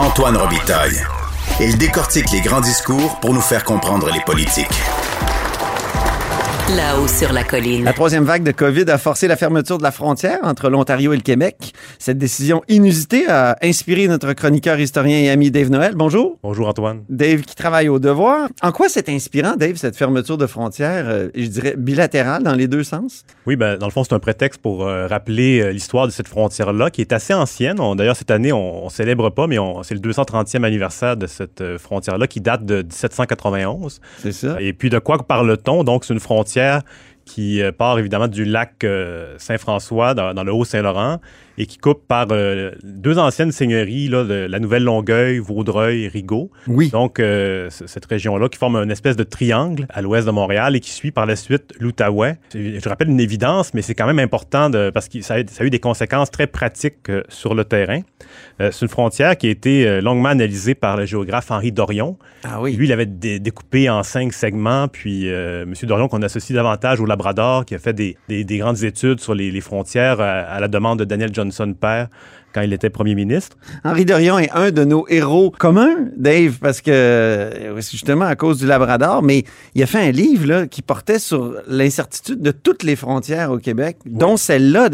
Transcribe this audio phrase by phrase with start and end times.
[0.00, 1.04] Antoine Robitaille.
[1.60, 4.66] Il décortique les grands discours pour nous faire comprendre les politiques.
[6.76, 7.82] Là-haut sur la colline.
[7.82, 11.16] La troisième vague de COVID a forcé la fermeture de la frontière entre l'Ontario et
[11.16, 11.72] le Québec.
[11.98, 15.94] Cette décision inusitée a inspiré notre chroniqueur, historien et ami Dave Noël.
[15.96, 16.38] Bonjour.
[16.44, 17.02] Bonjour Antoine.
[17.08, 18.48] Dave qui travaille au devoir.
[18.62, 22.68] En quoi c'est inspirant, Dave, cette fermeture de frontières, euh, je dirais bilatérale dans les
[22.68, 23.24] deux sens?
[23.46, 26.28] Oui, ben, dans le fond, c'est un prétexte pour euh, rappeler euh, l'histoire de cette
[26.28, 27.78] frontière-là, qui est assez ancienne.
[27.96, 32.28] D'ailleurs, cette année, on, ne célèbre pas, mais c'est le 230e anniversaire de cette frontière-là
[32.28, 34.00] qui date de 1791.
[34.18, 34.56] C'est ça.
[34.60, 35.82] Et puis, de quoi parle-t-on?
[35.82, 36.59] Donc, c'est une frontière
[37.24, 41.20] qui euh, part évidemment du lac euh, Saint-François dans, le Haut-Saint-Laurent
[41.60, 46.50] et qui coupe par euh, deux anciennes seigneuries, là, la Nouvelle Longueuil, Vaudreuil, Rigaud.
[46.66, 46.88] Oui.
[46.88, 47.20] Donc,
[47.68, 51.10] cette région-là qui forme une espèce de triangle à l'ouest de Montréal et qui suit
[51.10, 52.38] par la suite l'Outaouais.
[52.54, 55.62] Je rappelle une évidence, mais c'est quand même important de, parce que ça a, ça
[55.62, 58.00] a, eu des conséquences très pratiques sur le terrain.
[58.58, 62.16] c'est une frontière qui a été longuement analysée par le géographe Henri Dorion.
[62.42, 62.74] Ah oui.
[62.74, 65.74] Lui, il avait découpé en cinq segments, puis M.
[65.82, 68.16] Dorion, qu'on associe davantage au Labrador, qui a fait des,
[68.58, 72.08] grandes études sur les, frontières à, la demande de Daniel Johnson père
[72.52, 73.56] quand il était premier ministre.
[73.84, 78.58] Henri Dorion est un de nos héros communs, Dave, parce que euh, justement à cause
[78.58, 79.44] du Labrador, mais
[79.74, 83.58] il a fait un livre là, qui portait sur l'incertitude de toutes les frontières au
[83.58, 84.88] Québec, dont celle-là.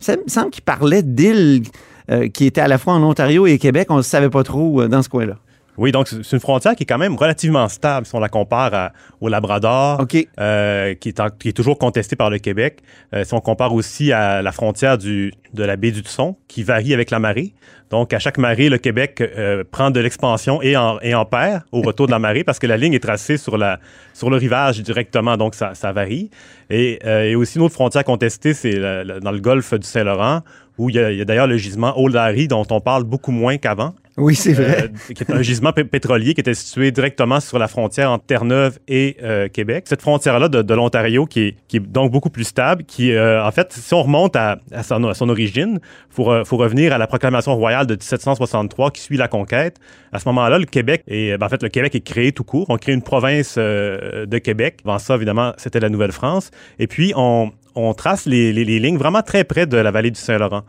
[0.00, 1.62] Ça me semble qu'il parlait d'îles
[2.10, 3.88] euh, qui étaient à la fois en Ontario et Québec.
[3.90, 5.36] On ne savait pas trop euh, dans ce coin-là.
[5.78, 8.90] Oui, donc c'est une frontière qui est quand même relativement stable si on la compare
[9.20, 10.04] au Labrador,
[10.40, 12.80] euh, qui, est toujours contestée par le Québec.
[13.14, 16.64] Euh, si on compare aussi à la frontière du, de la baie du Tusson, qui
[16.64, 17.54] varie avec la marée.
[17.90, 21.62] Donc, à chaque marée, le Québec euh, prend de l'expansion et en, et en perd
[21.70, 23.78] au retour de la marée parce que la ligne est tracée sur, la,
[24.14, 26.28] sur le rivage directement, donc ça, ça varie.
[26.70, 30.42] Et, et aussi, une autre frontière contestée, c'est dans le golfe du Saint-Laurent,
[30.78, 33.58] où il y a, a d'ailleurs le gisement Old Harry, dont on parle beaucoup moins
[33.58, 33.94] qu'avant.
[34.18, 34.82] Oui, c'est vrai.
[34.82, 38.80] Euh, qui est un gisement pétrolier qui était situé directement sur la frontière entre Terre-Neuve
[38.88, 39.84] et euh, Québec.
[39.88, 43.50] Cette frontière-là de, l'Ontario, qui est, qui est donc beaucoup plus stable, qui, euh, en
[43.52, 47.06] fait, si on remonte à, à, son, son, origine, il faut, faut, revenir à la
[47.06, 49.76] proclamation royale de 1763 qui suit la conquête.
[50.10, 52.66] À ce moment-là, le Québec, et ben, en fait, le Québec est créé tout court.
[52.70, 54.80] On crée une province de Québec.
[54.84, 56.50] Avant ça, évidemment, c'était la Nouvelle-France.
[56.80, 60.10] Et puis, on, on trace les, les, les lignes vraiment très près de la vallée
[60.10, 60.62] du Saint-Laurent.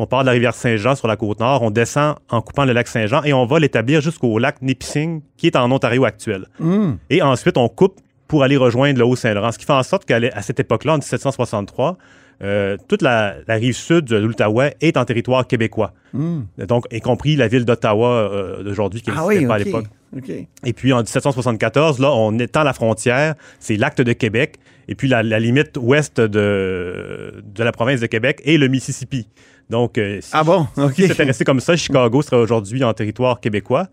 [0.00, 2.72] On part de la rivière Saint-Jean sur la côte nord, on descend en coupant le
[2.72, 6.46] lac Saint-Jean et on va l'établir jusqu'au lac Nipissing, qui est en Ontario actuel.
[6.60, 6.92] Hmm.
[7.10, 10.42] Et ensuite, on coupe pour aller rejoindre le Haut-Saint-Laurent, ce qui fait en sorte qu'à
[10.42, 11.96] cette époque-là, en 1763,
[12.40, 15.92] euh, toute la, rive sud de l'Outaouais est en territoire québécois.
[16.12, 16.42] Hmm.
[16.58, 19.86] Donc, y compris la ville d'Ottawa euh, d'aujourd'hui, qui n'existait ah pas à l'époque.
[20.16, 20.46] Okay.
[20.64, 25.08] Et puis en 1774, là, on étend la frontière, c'est l'acte de Québec, et puis
[25.08, 29.28] la, limite ouest de, de la province de Québec est le Mississippi.
[29.70, 30.66] Donc, euh, si, ah bon?
[30.96, 33.88] c'était resté comme ça, Chicago serait aujourd'hui en territoire québécois.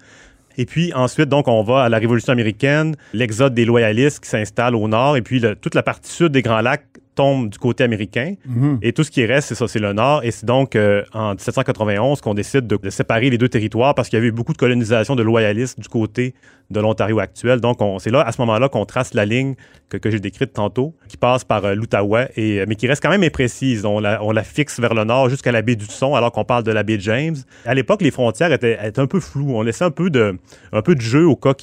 [0.58, 4.74] Et puis ensuite, donc, on va à la Révolution américaine, l'exode des loyalistes qui s'installe
[4.74, 6.86] au nord, et puis toute la partie sud des Grands Lacs
[7.16, 8.36] tombe du côté américain.
[8.46, 8.80] Mhm.
[8.82, 10.24] Et tout ce qui reste, c'est ça, c'est le nord.
[10.24, 14.18] Et c'est donc euh, en 1791 qu'on décide de, séparer les deux territoires parce qu'il
[14.18, 16.36] y avait eu beaucoup de colonisation de loyalistes du côté
[16.70, 17.62] de l'Ontario actuel.
[17.62, 19.56] Donc, c'est là, à ce moment-là, qu'on trace la ligne
[19.90, 23.10] que, j'ai décrite tantôt, qui passe par euh, l'Outaouais, et, euh, mais qui reste quand
[23.10, 23.86] même imprécise.
[23.86, 26.44] On la, on la fixe vers le nord jusqu'à la baie du Son, alors qu'on
[26.44, 27.36] parle de la baie de James.
[27.66, 29.56] À l'époque, les frontières étaient, un peu floues.
[29.56, 30.38] On laissait un peu de,
[30.74, 31.54] un peu de jeu au cas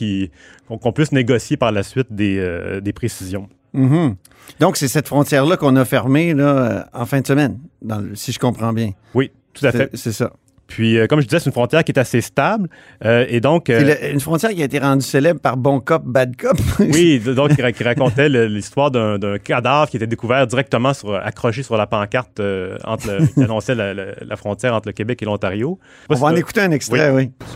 [0.68, 3.48] qu'on puisse négocier par la suite des, des précisions.
[3.74, 4.16] Mhm.
[4.60, 8.32] Donc, c'est cette frontière-là qu'on a fermée là, euh, en fin de semaine, dans si
[8.32, 8.90] je comprends bien.
[9.14, 9.90] Oui, tout à fait.
[9.94, 10.32] C'est ça.
[10.66, 12.68] Puis, euh, comme je disais, c'est une frontière qui est assez stable.
[13.04, 13.68] Euh, et donc.
[13.68, 16.56] une frontière qui a été rendue célèbre par Bon Cop, Bad Cop.
[16.78, 21.86] oui, donc, qui, racontait l'histoire d'un cadavre qui était découvert directement sur, accroché sur la
[21.86, 22.40] pancarte
[22.84, 25.78] entre qui annonçait la, frontière entre le Québec et l'Ontario.
[26.08, 27.30] On va en écouter un extrait, oui.
[27.40, 27.46] oui.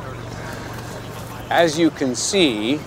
[1.48, 2.78] As you can see,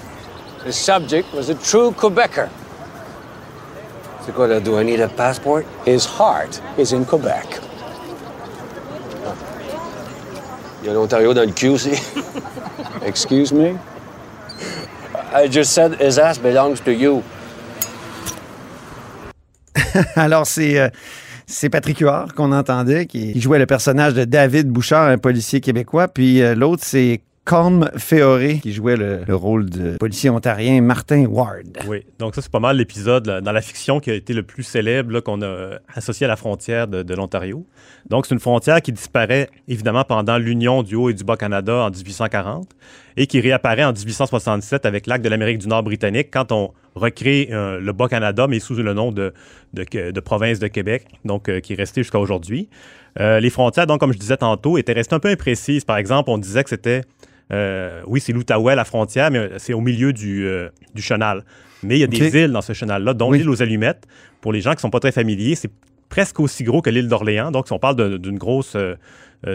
[0.65, 2.49] the subject was a true Quebecer.
[4.29, 4.59] C'est quoi, là?
[4.59, 5.63] Do I need a passport?
[5.87, 7.59] His heart is in Quebec.
[10.83, 11.93] Il y a l'Ontario dans le cul aussi.
[13.03, 13.75] Excuse me?
[15.33, 17.23] I just said his ass belongs to you.
[20.15, 20.77] Alors, c'est.
[20.77, 20.89] Euh,
[21.47, 26.07] c'est Patrick Huard qu'on entendait, qui jouait le personnage de David Bouchard, un policier québécois.
[26.07, 31.25] Puis euh, l'autre, c'est Colm Féoré, qui jouait le, le rôle de policier ontarien Martin
[31.25, 31.79] Ward.
[31.87, 34.63] Oui, donc ça, c'est pas mal l'épisode dans la fiction qui a été le plus
[34.63, 37.65] célèbre qu'on a associé à la frontière de, de l'Ontario.
[38.07, 41.89] Donc, c'est une frontière qui disparaît évidemment pendant l'union du Haut et du Bas-Canada en
[41.89, 42.69] 1840
[43.19, 47.49] et qui réapparaît en 1867 avec l'acte de l'Amérique du Nord britannique quand on recrée
[47.51, 49.33] euh, le Bas-Canada, mais sous le nom de,
[49.73, 52.69] de, de province de Québec, donc euh, qui est resté jusqu'à aujourd'hui.
[53.19, 55.83] Euh, les frontières, donc, comme je disais tantôt, étaient restées un peu imprécises.
[55.83, 57.01] Par exemple, on disait que c'était
[58.07, 60.47] oui, c'est l'Outaouais, la frontière, mais c'est au milieu du,
[60.95, 61.43] du chenal.
[61.83, 63.39] Mais il y a des îles dans ce chenal-là, dont Oui.
[63.39, 64.05] l'île aux Allumettes.
[64.39, 65.71] Pour les gens qui ne sont pas très familiers, c'est
[66.09, 67.49] presque aussi gros que l'île d'Orléans.
[67.51, 68.77] Donc, on parle d'une grosse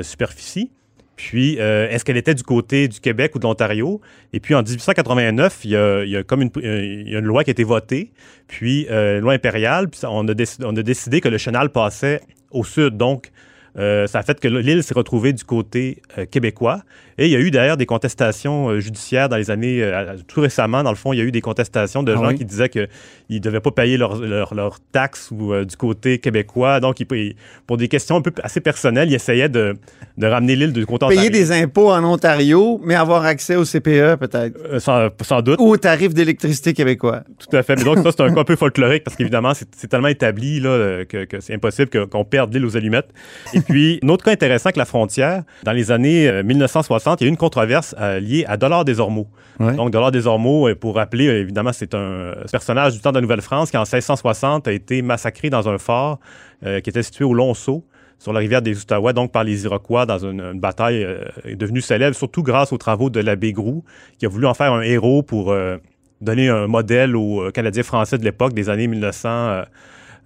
[0.03, 0.71] superficie.
[1.17, 4.01] Puis, euh, est-ce qu'elle était du côté du Québec ou de l'Ontario?
[4.33, 7.17] Et puis, en 1889, il y a, il y a comme une, euh, il y
[7.17, 8.13] a une loi qui a été votée,
[8.49, 12.21] puis euh, loi impériale, puis on, a décidé, on a décidé que le chenal passait
[12.51, 12.97] au sud.
[12.97, 13.31] Donc,
[13.79, 16.83] euh, ça a fait que l'île s'est retrouvée du côté euh, québécois.
[17.19, 19.89] Et il y a eu d'ailleurs des contestations euh, judiciaires dans les années,
[20.27, 22.35] tout récemment, dans le fond, il y a eu des contestations de Ah gens oui?
[22.37, 22.89] qui disaient qu'ils
[23.31, 26.81] ne devaient pas payer leurs leur, leurs taxes ou, du côté québécois.
[26.81, 27.37] Donc, ils-
[27.67, 29.77] pour des questions un peu assez personnelles, ils essayaient de,
[30.19, 34.17] de ramener l'île du côté Payer des impôts en Ontario, mais avoir accès au CPE
[34.19, 34.81] peut-être.
[34.81, 35.61] Sans, sans doute.
[35.61, 37.23] Ou au tarif d'électricité québécois.
[37.39, 37.77] Tout à fait.
[37.77, 41.05] Mais donc, ça, c'est un cas un peu folklorique parce qu'évidemment, c'est tellement établi là,
[41.05, 43.09] que, que c'est impossible qu'on perde l'île aux allumettes.
[43.53, 47.25] Et puis, un autre cas intéressant que la frontière, dans les années euh, 1960, il
[47.25, 49.29] y a eu une controverse euh, liée à Dollard des Ormeaux.
[49.61, 49.75] Ouais.
[49.75, 53.11] Donc, Dollard des Ormeaux, euh, pour rappeler, euh, évidemment, c'est un euh, personnage du temps
[53.11, 56.19] de la Nouvelle-France qui, en 1660, a été massacré dans un fort
[56.65, 57.85] euh, qui était situé au Long-Sault
[58.19, 61.25] sur la rivière des Outaouais, donc par les Iroquois, dans une, une bataille euh,
[61.57, 63.85] devenue célèbre, surtout grâce aux travaux de l'abbé Groux,
[64.19, 65.77] qui a voulu en faire un héros pour euh,
[66.21, 69.65] donner un modèle aux euh, Canadiens français de l'époque, des années 1900, euh, euh,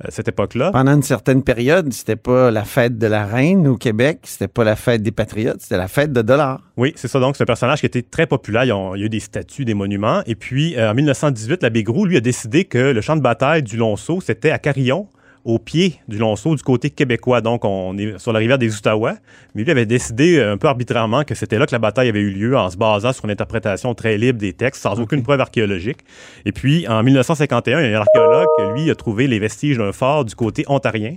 [0.09, 0.71] cette époque-là.
[0.71, 4.65] Pendant une certaine période, c'était pas la fête de la reine au Québec, c'était pas
[4.65, 6.61] la fête des patriotes, c'était la fête de dollars.
[6.77, 7.19] Oui, c'est ça.
[7.21, 8.65] Donc, c'est un personnage qui était très populaire.
[8.65, 10.23] Il y a, il y a eu des statues, des monuments.
[10.27, 13.63] Et puis, euh, en 1918, l'abbé Groux, lui, a décidé que le champ de bataille
[13.63, 15.09] du Lonceau, c'était à Carillon,
[15.49, 17.41] au pied du Lonceau, du côté québécois.
[17.41, 19.15] Donc, on est sur la rivière des Outaouais.
[19.55, 22.21] Mais lui avait décidé euh, un peu arbitrairement que c'était là que la bataille avait
[22.21, 25.41] eu lieu en se basant sur une interprétation très libre des textes, sans aucune preuve
[25.41, 26.01] archéologique.
[26.45, 29.93] Et puis, en 1951, il y a un archéologue lui, a trouvé les vestiges d'un
[29.93, 31.17] fort du côté ontarien.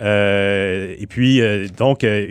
[0.00, 2.26] Euh, et puis, euh, donc, euh,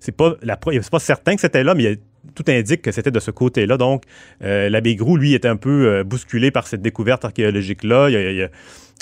[0.00, 1.96] c'est pas, la pas certain que c'était là, mais il y a-
[2.34, 3.76] tout indique que c'était de ce côté-là.
[3.76, 4.04] Donc,
[4.42, 8.08] euh, l'abbé Groux, lui, était un peu euh, bousculé par cette découverte archéologique-là.
[8.10, 8.48] Il, a- il a-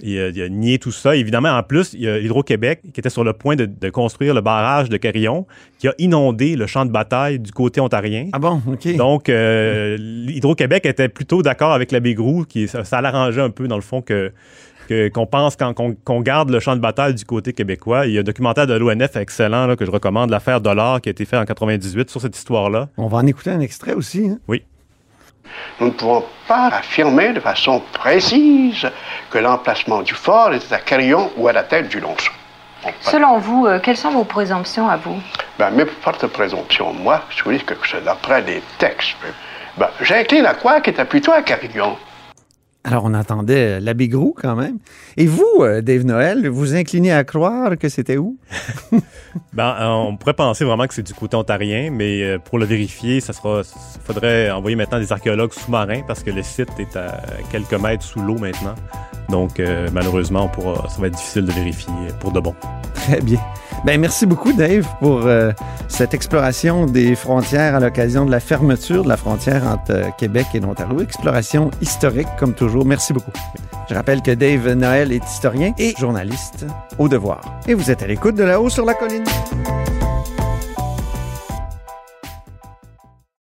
[0.05, 1.17] il a- il a nié tout ça.
[1.17, 4.33] Évidemment, en plus, il y a Hydro-Québec qui était sur le point de, de construire
[4.33, 5.45] le barrage de Carillon,
[5.81, 8.29] qui a inondé le champ de bataille du côté ontarien.
[8.33, 8.95] Ah bon, OK.
[8.95, 9.97] Donc, euh,
[10.29, 13.83] Hydro-Québec était plutôt d'accord avec l'abbé Groux, qui ça, ça l'arrangeait un peu, dans le
[13.83, 14.31] fond, que
[14.89, 18.07] que- qu'on pense quand- qu'on qu'on garde le champ de bataille du côté québécois.
[18.07, 21.09] Il y a un documentaire de l'ONF excellent là, que je recommande, l'affaire Dollar, qui
[21.09, 22.89] a été fait en 98 sur cette histoire-là.
[22.97, 24.29] On va en écouter un extrait aussi.
[24.29, 24.39] hein?
[25.81, 28.87] Nous ne pouvons pas affirmer de façon précise
[29.31, 32.33] que l'emplacement du fort était à Carillon ou à la tête du Lonceau.
[33.01, 35.21] Selon vous, euh, quelles sont vos présomptions à vous?
[35.59, 39.17] ben, mes fortes présomptions, moi, je vous dis que c'est d'après les textes.
[39.77, 41.97] Ben, J'incline à quoi qui était plutôt à Carillon.
[42.85, 44.79] Alors, on entendait euh, l'abbé Groux quand même.
[45.17, 48.39] Et vous, euh, Dave Noël, vous inclinez à croire que c'était où?
[49.53, 53.21] Ben, euh, on pourrait penser vraiment que c'est du côté ontarien, mais pour le vérifier,
[53.21, 57.23] ça sera, il faudrait envoyer maintenant des archéologues sous-marins parce que le site est à
[57.51, 58.75] quelques mètres sous l'eau maintenant.
[59.29, 62.55] Donc, euh, malheureusement, on pourra, ça va être difficile de vérifier pour de bon.
[62.95, 63.41] Très bien.
[63.85, 65.53] Ben, merci beaucoup, Dave, pour euh,
[65.89, 70.47] cette exploration des frontières à l'occasion de la fermeture de la frontière entre euh, Québec
[70.55, 71.01] et l'Ontario.
[71.01, 72.85] Exploration historique, comme toujours.
[72.85, 73.33] Merci beaucoup.
[73.89, 76.67] Je rappelle que Dave Noël est historien et journaliste
[76.99, 77.41] au devoir.
[77.67, 79.25] Et vous êtes à l'écoute de là-haut sur la colline.